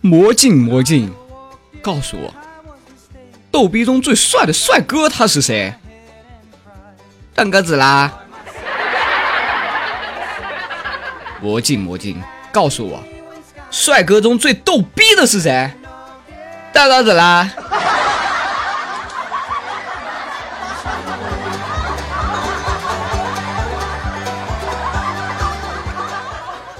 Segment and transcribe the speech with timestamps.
[0.00, 1.12] 魔镜魔镜，
[1.80, 2.32] 告诉我，
[3.50, 5.74] 逗逼中最帅的帅哥他是谁？
[7.34, 8.12] 蛋哥子啦！
[11.40, 12.22] 魔镜魔镜，
[12.52, 13.02] 告诉我，
[13.70, 15.72] 帅哥中最逗逼的是谁？
[16.72, 17.50] 蛋鸽子啦！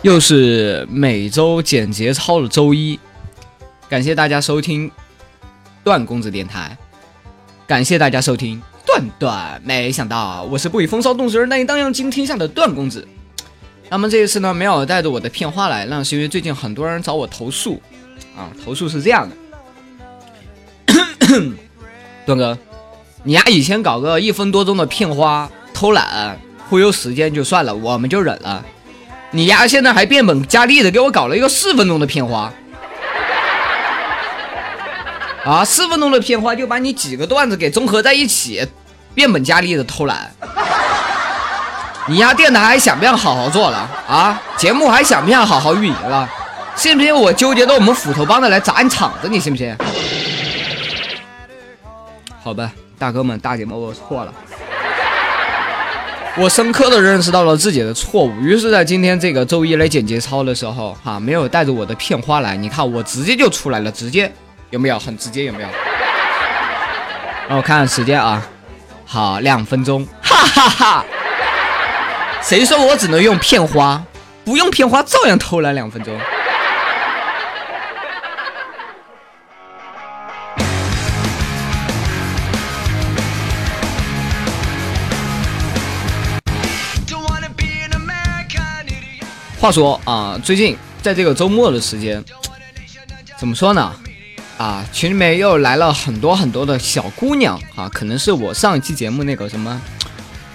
[0.02, 2.98] 又是每周简节操的周一，
[3.88, 4.91] 感谢大家收听
[5.84, 6.77] 段公子电台，
[7.69, 9.62] 感谢大家收听段段。
[9.65, 13.06] 没想到我是不以风骚动人难以荡漾惊天下的段公子。
[13.91, 17.80] 那么这一次呢，没有带着我的片花来，那是因为最近很多人找我投诉
[18.36, 19.36] 啊，投诉是这样的，
[22.27, 22.58] 段哥，
[23.23, 26.36] 你丫以前搞个一分多钟的片花，偷懒
[26.69, 28.67] 忽悠时间就算了，我们就忍了。
[29.34, 32.52] 你丫现在还变本加厉的给我搞了一个四分钟的片花，
[35.44, 38.69] 啊，四分钟的片花就把你几个段子给综合在一起，
[39.14, 40.30] 变本加厉的偷懒。
[42.06, 44.39] 你丫电台还想不想好好做了啊？
[44.58, 46.28] 节目还想不想好好运营了？
[46.77, 49.28] 信不信我纠结到我们斧头帮的来砸你场子？
[49.30, 49.74] 你信不信？
[52.42, 54.34] 好吧，大哥们大姐们，我错了。
[56.38, 64.33] 我深刻的认识到了自己的错误，于是，在今天这个周一来剪节操的时候，哈，没有带着我的片花来，你看我直接就出来了，直接
[64.70, 64.98] 有没有？
[64.98, 65.69] 很直接有没有？
[67.48, 68.42] 让我看看时间啊，
[69.05, 71.05] 好，两分钟，哈哈哈！
[72.41, 74.02] 谁说我只能用片花？
[74.42, 76.19] 不用片花照样偷懒两分钟。
[89.62, 92.20] 话说啊，最近在这个周末的时间，
[93.39, 93.95] 怎么说呢？
[94.58, 99.80] 啊，群里面又来了很多很多的小姑娘啊，可能是我上一期节目那个什么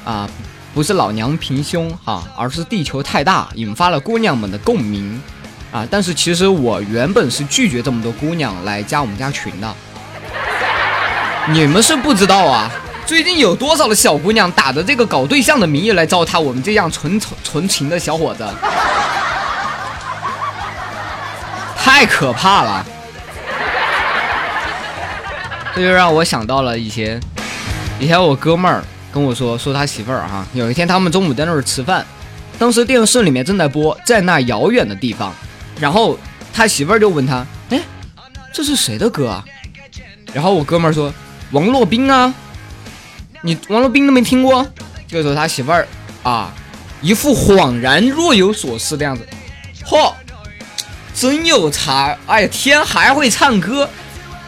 [0.03, 0.29] 啊，
[0.73, 5.21] 不是老娘平胸哈，而是地球太大，引发了姑娘们的共鸣
[5.71, 5.87] 啊。
[5.89, 9.73] 但是其实我原本是拒绝这么多姑娘来加我们家群的，
[11.47, 12.69] 你们是不知道啊。
[13.05, 18.45] 最近有多少的小姑娘打着这个搞对象的名义来糟蹋我们这样纯纯情的小伙子？
[21.87, 22.85] 太可怕了！
[25.73, 27.17] 这就让我想到了以前，
[27.97, 32.05] 以前我哥们儿跟我说，说他媳妇儿哈，有一天他们中午在那儿吃饭，
[32.59, 35.33] 当时电视里面正在播，在那遥远的地方，
[35.79, 36.19] 然后
[36.53, 37.79] 他媳妇儿就问他，哎，
[38.53, 39.45] 这是谁的歌啊？
[40.33, 41.13] 然后我哥们儿说，
[41.51, 42.33] 王洛宾啊。
[43.43, 44.67] 你王洛宾都没听过？
[45.07, 45.87] 这个时候他媳妇儿
[46.23, 46.51] 啊，
[47.01, 49.25] 一副恍然若有所思的样子。
[49.85, 50.11] 嚯，
[51.19, 52.15] 真有才！
[52.27, 53.89] 哎呀天，还会唱歌！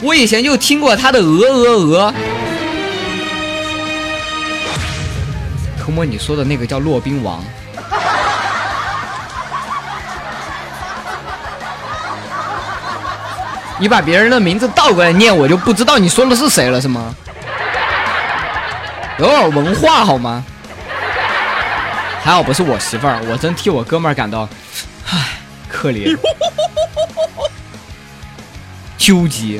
[0.02, 2.12] 我以前就听过他的《鹅鹅鹅》。
[5.84, 7.41] 可莫，你说的那个叫骆宾王。
[13.80, 17.16] 你把别人的名字倒过来念，我就不知道你说的是谁了，是吗？
[19.18, 20.46] 有点文化好吗？
[22.24, 24.47] 还好不是我媳妇儿，我真替我哥们儿感到，
[25.09, 26.16] 唉，可怜，
[29.09, 29.59] 纠结。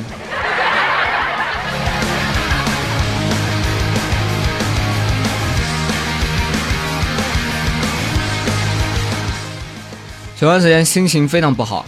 [10.36, 11.84] 前段时间心情非常不好，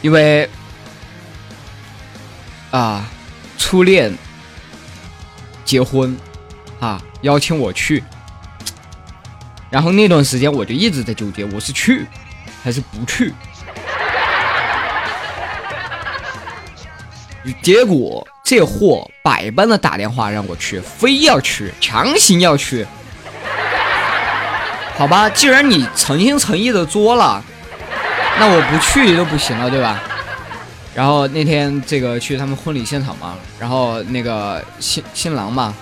[0.00, 0.48] 因为
[2.70, 3.04] 啊，
[3.58, 4.16] 初恋。
[5.66, 6.16] 结婚，
[6.80, 8.02] 啊，邀请我去，
[9.68, 12.06] 然后那段时间我就一直在纠结，我是去
[12.64, 13.34] 还是不去。
[17.62, 22.86] 结果这货百般的打电话让我去，非要去，强行要去。
[24.96, 27.42] 好吧，既然你诚心诚意的作了，
[28.40, 30.02] 那我不去都不行了，对吧？
[30.94, 35.72] 然后那天这个去他们婚礼现场嘛，然后那个新新郎嘛，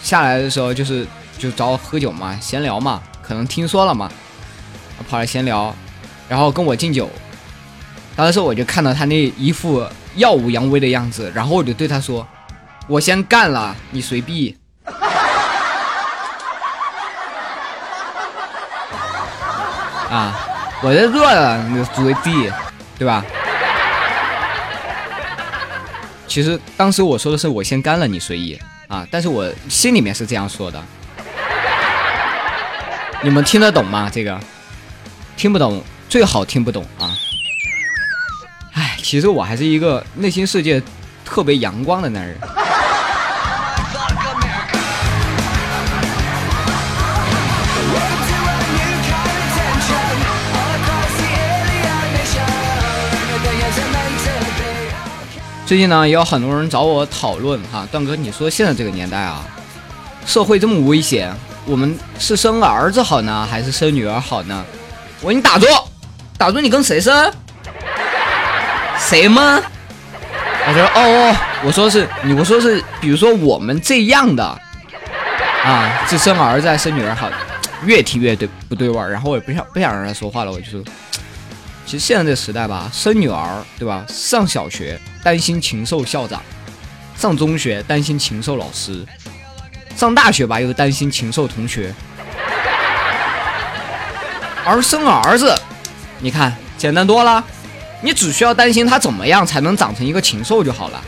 [0.00, 1.04] 下来的时候就是
[1.36, 4.08] 就找我喝酒嘛，闲聊嘛，可能听说了嘛，
[5.10, 5.74] 跑来闲聊，
[6.28, 7.10] 然后跟我敬酒。
[8.14, 9.84] 当时我就看到他那一副
[10.16, 12.26] 耀武扬威的样子，然后我就对他说
[12.86, 14.56] ：“我先干了，你随避。”
[20.10, 20.34] 啊，
[20.82, 22.52] 我在做了，你随避，
[22.98, 23.24] 对吧？
[26.26, 30.82] 其实当时我说的是我先干了你随意啊，但是我心里面是这样说的。
[33.22, 34.10] 你们听得懂吗？
[34.12, 34.40] 这个
[35.36, 36.84] 听不懂，最好听不懂。
[39.12, 40.82] 其实我还是一个内心世界
[41.22, 42.34] 特别阳光的男人。
[55.66, 59.44] 最近呢，也有很多人找我讨论哈，段哥，你说现在这个年代啊，
[60.24, 61.30] 社会这么危险，
[61.66, 64.64] 我们是生儿子好呢，还是生女儿好呢？
[65.20, 65.66] 我给你打住，
[66.38, 67.30] 打住，你跟谁生？
[69.08, 69.60] 谁吗？
[70.64, 74.44] 他说哦哦，我说是你，我说是，比如说我们这样的
[75.64, 77.28] 啊，是生儿子还是生女儿好？
[77.84, 80.80] 越听越对不对味儿，然后我也不想不想让他说话了，我就说。
[81.84, 84.04] 其实现在这个时代吧，生女儿对吧？
[84.08, 86.40] 上小学担心禽兽校长，
[87.16, 89.04] 上中学担心禽兽老师，
[89.96, 91.92] 上大学吧又担心禽兽同学，
[94.64, 95.52] 而生儿子，
[96.20, 97.44] 你看简单多了，
[98.02, 101.02] 你只需要担心他怎么样才能长成一个禽兽就好了。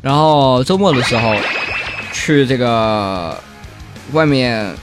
[0.00, 1.34] 然后周末的时候，
[2.12, 3.36] 去这个
[4.12, 4.74] 外面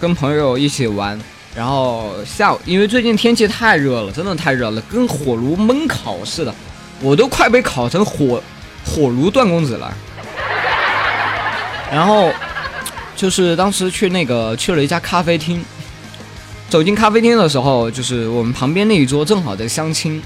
[0.00, 1.18] 跟朋友一起玩。
[1.54, 6.52] 然后下午，因为最近天气太热了，真的太热了，跟火炉焖烤似的，
[7.00, 8.42] 我都快被烤成火
[8.84, 9.92] 火炉段公子了。
[11.92, 12.32] 然后
[13.16, 15.64] 就是当时去那个去了一家咖啡厅，
[16.68, 20.22] 走进咖啡厅的时候，就是我们旁边那一桌正好在相亲，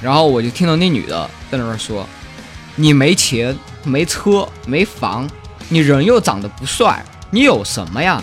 [0.00, 2.06] 然后我就听到那女的在那儿说。
[2.76, 5.30] 你没钱，没车，没房，
[5.68, 8.20] 你人又长得不帅，你有什么呀？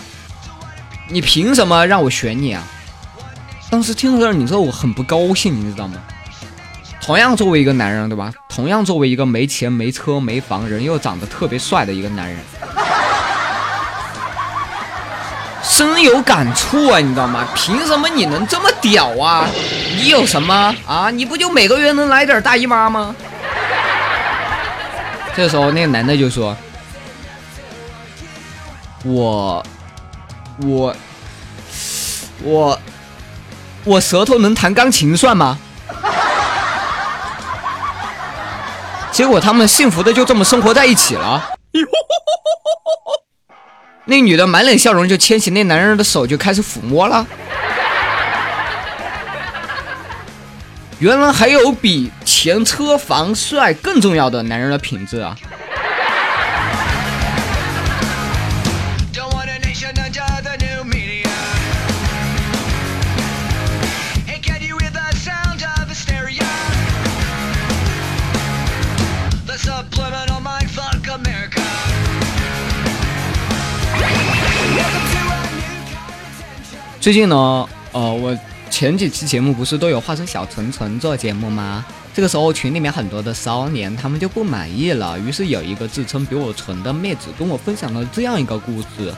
[1.08, 2.62] 你凭什么让我选你啊？
[3.70, 5.94] 当时听到这儿，你知道我很不高兴，你知道吗？
[7.02, 8.32] 同样作为一个男人，对吧？
[8.48, 12.38] 同样作为一个没钱、没车、没房，人又长得特别帅的一个男人，
[15.64, 17.44] 深有感触啊，你知道吗？
[17.56, 19.48] 凭什么你能这么屌啊？
[19.96, 21.10] 你有什么啊？
[21.10, 23.12] 你不就每个月能来点大姨妈吗？
[25.34, 26.56] 这时候，那个男的就说
[29.02, 29.66] ：“我，
[30.58, 30.94] 我，
[32.44, 32.80] 我，
[33.82, 35.58] 我舌头能弹钢琴算吗？”
[39.12, 41.52] 结果他们幸福的就这么生活在一起了。
[44.06, 47.24] 那女的满脸笑容，就牵起那男人的手，就开始抚摸了。
[50.98, 55.36] 原来还有比前车房帅更重要的男人的品质啊！
[77.02, 78.38] 最近呢，呃，我。
[78.70, 81.84] 前几期节目不是都有化身小纯纯做节目吗？
[82.14, 89.12] 这个时候群里面很多的骚年他们就不满意了，于是有一个自称比我纯的妹子跟我分享了这样一个故事：，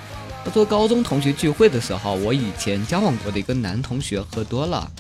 [0.45, 4.91] 他说高中同学聚会的时候，我以前交往过的一个男同学喝多了，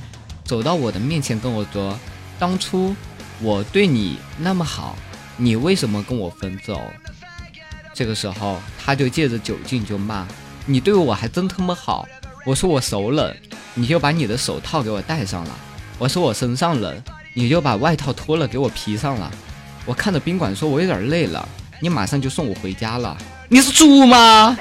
[0.44, 1.98] 走到我的面前跟我说，
[2.38, 2.94] 当初
[3.40, 4.94] 我对你那么好，
[5.36, 6.80] 你为什么跟我分手？
[7.92, 10.24] 这个时候他就借着酒劲就骂，
[10.64, 12.06] 你对我还真他妈好。
[12.44, 13.34] 我说我手冷。
[13.76, 15.50] 你就把你的手套给我戴上了。
[15.98, 19.28] 我说我身上冷，你就把外套脱了给我披上了。
[19.84, 21.48] 我看着宾馆说，我有点累了，
[21.80, 23.16] 你马上就送我回家了。
[23.48, 24.56] 你是猪吗？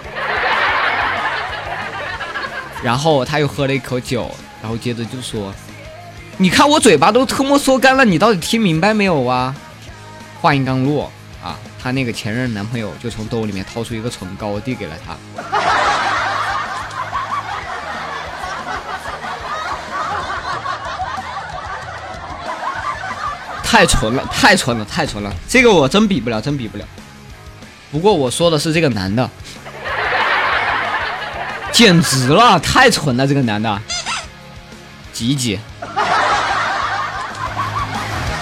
[2.84, 4.32] 然后他又喝了一口酒，
[4.64, 5.54] 然后接着就说
[6.38, 9.56] ：“你看我嘴巴都特么说干了，你到底听明白没有啊？”
[10.42, 11.12] 话音刚落
[11.44, 15.16] 啊，他那个前任男朋友就从兜里面掏出一个唇膏递给了他。
[23.74, 25.34] 太纯了，太纯了，太纯了！
[25.50, 26.86] 这个我真比不了，真比不了。
[27.92, 29.28] 不过我说的是这个男的，
[31.72, 33.26] 简直了，太纯了！
[33.26, 33.82] 这个男的，
[35.12, 35.60] 挤挤，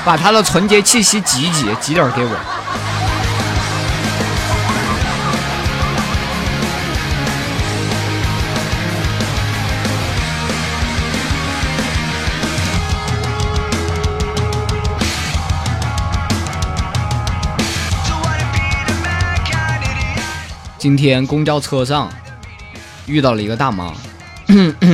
[0.04, 2.36] 把他的纯洁气息挤挤挤点给我。
[20.82, 22.10] 今天公交车上
[23.06, 23.94] 遇到了一个大妈，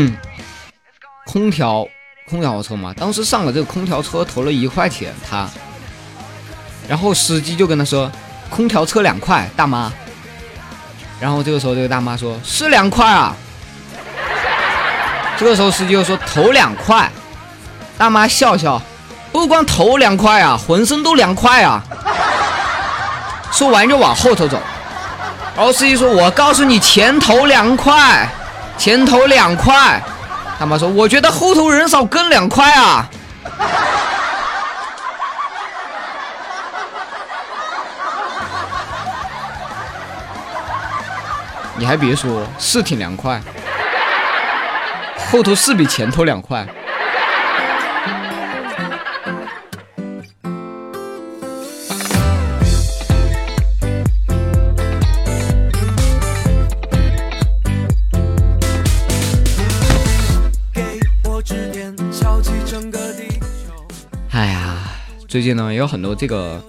[1.26, 1.88] 空调
[2.30, 5.50] 空调车嘛，当时上了这个空调车投了一块钱，他，
[6.90, 8.12] 然后司机就跟他说，
[8.50, 9.90] 空调车两块，大妈。
[11.22, 13.34] 然后这个时候这个大妈说是两块啊，
[15.38, 17.10] 这个时候司机又说投两块，
[17.98, 18.82] 大妈笑笑，
[19.32, 21.82] 不光投两块啊，浑身都凉快啊。
[23.54, 24.62] 说完就往后头走，
[25.64, 28.28] 后司机说，我告诉你前头两块，
[28.78, 30.02] 前头两块。
[30.60, 33.08] 他妈说：“我觉得后头人少更两块啊！”
[41.76, 43.40] 你还别说，是挺凉快，
[45.32, 46.66] 后头是比前头凉快。
[65.38, 66.60] 最近呢，有很多这个，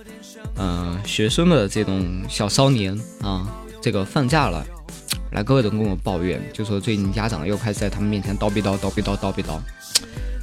[0.59, 3.49] 嗯，学生的这种小少年啊，
[3.81, 4.63] 这个放假了，
[5.33, 9.59] 来各种跟我抱怨，就说最近家长又开始在他们面前叨逼叨、叨逼叨、叨逼叨。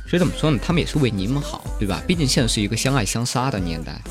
[0.10, 0.58] 所以怎么说呢？
[0.60, 2.02] 他们也是为你们好，对吧？
[2.08, 4.02] 毕竟现在是一个相爱相杀的年代。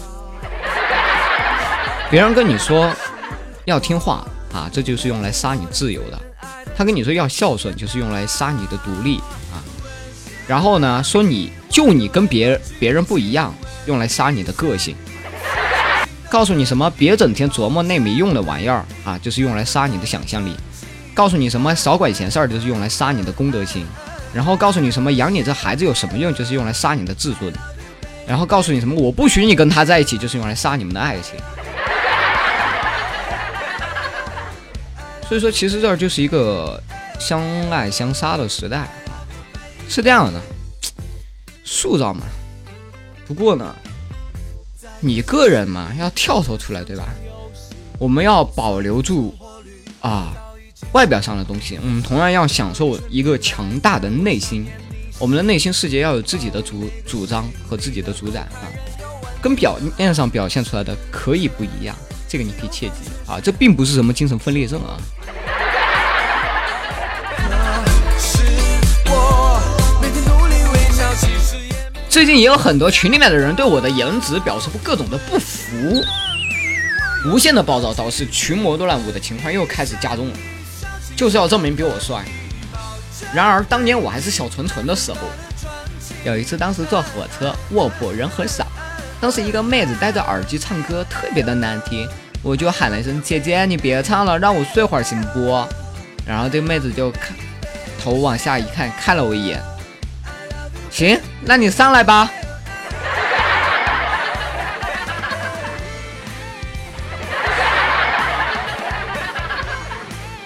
[2.09, 2.95] 别人跟你说
[3.65, 6.17] 要听话啊，这就是用来杀你自由的；
[6.77, 9.19] 他跟你说要孝顺，就是用来杀你的独立
[9.53, 9.59] 啊。
[10.47, 13.53] 然后呢，说你就你跟别别人不一样。
[13.87, 14.97] 用来杀你的个性，
[16.31, 16.91] 告诉你什么？
[16.97, 20.57] 别整天琢磨那没用的玩意儿啊，就是用来杀你的想象力。
[21.15, 21.75] 告诉你什么？
[21.75, 23.87] 少管闲事儿，就是用来杀你的公德心。
[24.33, 25.13] 然后告诉你什么？
[25.13, 26.35] 养你这孩子有什么用？
[26.35, 27.53] 就是用来杀你的自尊。
[28.27, 28.95] 然后告诉你什么？
[28.97, 31.35] 我不许你跟他在一起，就是用来杀你们的爱情。
[35.29, 36.83] 所以说，其实这儿就是一个
[37.21, 38.89] 相爱相杀的时代，
[39.89, 40.41] 是这样的，
[41.65, 42.23] 塑造嘛。
[43.27, 43.75] 不过呢，
[45.01, 47.09] 你个人嘛要跳脱出来，对吧？
[47.99, 49.35] 我们要保留住
[50.01, 50.35] 啊
[50.93, 54.67] 外表上的东西，我们同样要享受一个强大的内心。
[55.19, 58.67] 我们的内心世界要有自己的主主张和自己的主宰啊，
[59.41, 61.97] 跟表面上表现出来的可以不一样，
[62.29, 64.99] 这个你可以切记啊，这并不是什么精神分裂症啊。
[72.15, 76.01] 最近也有很多群里面的人对我的颜值表示各种的不服，
[77.27, 80.37] 无限的暴躁导致群魔乱舞的情况又开始加重了，
[81.17, 82.25] 就是要证明比我帅。
[83.35, 85.19] 然而当年我还是小纯纯的时候，
[86.25, 88.65] 有一次当时坐火车卧铺人很少，
[89.21, 92.09] 当时一个妹子戴着耳机唱歌特别的难听，
[92.45, 95.67] 我就喊了一声姐姐你别唱了，让我睡会儿行不？
[96.25, 97.37] 然后这妹子就看
[98.01, 99.61] 头往下一看，看了我一眼。
[100.93, 102.31] 行，那你上来吧。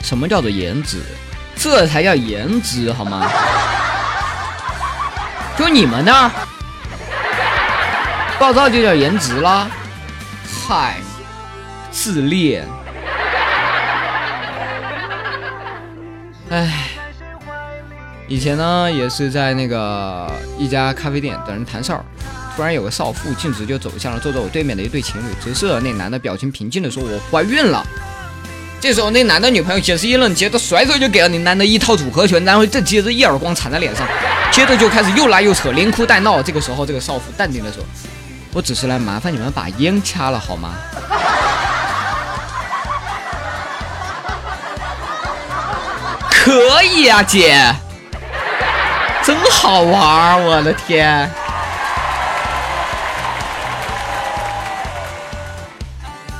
[0.02, 1.02] 什么叫做颜值？
[1.54, 3.30] 这才叫颜值好吗？
[5.56, 6.30] 就你们呢？
[8.38, 9.68] 暴躁就叫颜值啦？
[10.66, 10.94] 嗨，
[11.90, 12.66] 自恋。
[16.50, 16.97] 哎。
[18.28, 22.04] 以前呢，也是在那个一家咖啡店等人谈事儿，
[22.54, 27.82] 突然有个少妇径直就走向了坐在我对面的一对情侣，直视那男的，表情平静的说：“我怀孕了。”
[28.80, 34.06] 这时候，那男的女朋友解释一愣，接着甩手就给了那男的一套组合拳，然后再接着一耳光铲在脸上，
[34.52, 36.42] 接着就开始又拉又扯，连哭带闹。
[36.42, 37.82] 这个时候，这个少妇淡定的说
[38.52, 40.74] ：“我只是来麻烦你们把烟掐了，好吗？”
[46.30, 47.74] 可以啊，姐。
[49.60, 51.28] 好玩儿，我的天！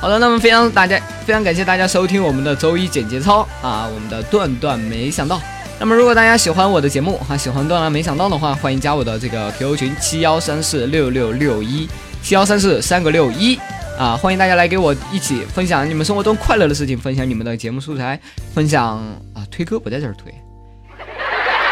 [0.01, 5.39] 好的，那么非常大家非常感谢大家收听我们的周一简节操啊，我们的段段没想到。
[5.79, 11.87] 那么如果大家喜欢我的节目哈，喜欢段段没想到的话，欢迎加我的这个 QQ 群七幺三四六六六一
[12.23, 13.59] 七幺三四三个六一
[13.97, 18.19] 啊，欢迎大家来给我一起分享你们生活中快乐的事情，分享你们的节目素材，
[18.55, 18.97] 分享
[19.35, 20.33] 啊推歌不在这儿推。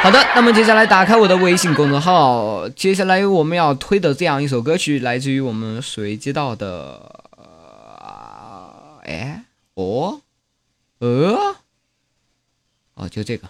[0.04, 7.24] 好的，那么接下来打开我的微信公众号，接下来我们要推的这样一首歌曲，来自于我们谁知道的？
[9.04, 10.22] 哎，哦，
[11.00, 11.56] 呃，
[12.96, 13.50] 哦，就这个，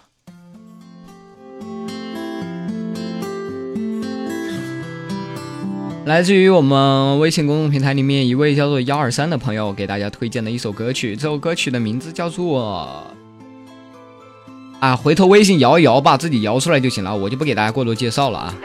[6.06, 13.06] 来自于我们微信公众平台里面一位叫做幺二三的朋友给大家推荐的一首歌曲，这首歌曲的名字叫做。
[14.80, 18.54] 啊，回头微信摇一摇，把自己摇出来就行了，我就不给大家过多介绍了啊。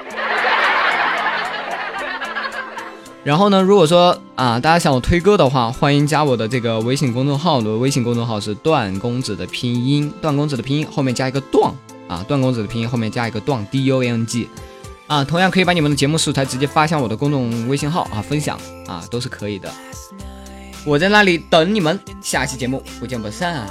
[3.23, 11.73] 然后呢，如果说啊，大家想我推歌的话，欢迎加我的这个微信公众号，我的微信公众号是段公子的拼音，段公子的拼音后面加一个段
[12.07, 14.47] 啊，段公子的拼音后面加一个段 D U N G
[15.07, 19.71] 啊，同样可以把你们的节目素材直接发向我的公众微信号啊，分享啊都是可以的。
[20.85, 23.65] 我在那里等你们，下期节目不见不散。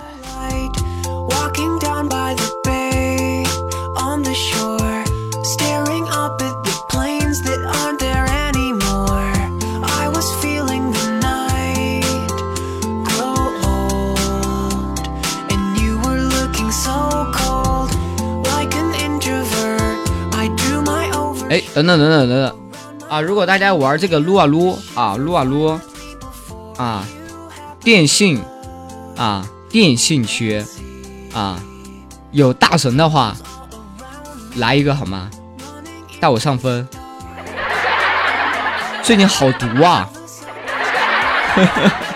[21.53, 22.59] 哎，等等等等等等
[23.11, 23.21] 啊！
[23.21, 25.79] 如果大家玩这个撸啊撸啊撸啊撸
[26.79, 27.05] 啊，
[27.81, 28.41] 电信
[29.19, 30.65] 啊电信缺
[31.35, 31.61] 啊，
[32.31, 33.37] 有大神的话，
[34.57, 35.29] 来一个好吗？
[36.21, 36.89] 带我上分。
[39.05, 40.09] 最近好毒啊！